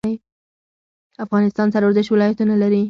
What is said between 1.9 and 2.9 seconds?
ولایتونه لري.